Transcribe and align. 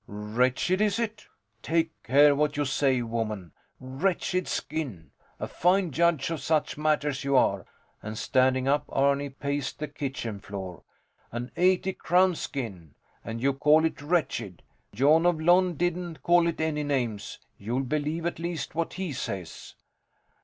Wretched 0.07 0.81
is 0.81 0.97
it? 0.97 1.27
Take 1.61 1.91
care 2.01 2.33
what 2.35 2.57
you 2.57 2.65
say, 2.65 3.03
woman! 3.03 3.51
Wretched 3.79 4.47
skin! 4.47 5.11
A 5.39 5.47
fine 5.47 5.91
judge 5.91 6.31
of 6.31 6.41
such 6.41 6.75
matters 6.75 7.23
you 7.23 7.35
are! 7.37 7.67
And 8.01 8.17
standing 8.17 8.67
up, 8.67 8.85
Arni 8.89 9.29
paced 9.29 9.77
the 9.77 9.87
kitchen 9.87 10.39
floor. 10.39 10.81
An 11.31 11.51
eighty 11.55 11.93
crown 11.93 12.33
skin! 12.33 12.95
And 13.23 13.43
you 13.43 13.53
call 13.53 13.85
it 13.85 14.01
wretched! 14.01 14.63
Jon 14.91 15.27
of 15.27 15.39
Lon 15.39 15.75
didn't 15.75 16.23
call 16.23 16.47
it 16.47 16.59
any 16.59 16.81
names. 16.81 17.37
You'll 17.59 17.83
believe 17.83 18.25
at 18.25 18.39
least 18.39 18.73
what 18.73 18.93
he 18.93 19.13
says. 19.13 19.75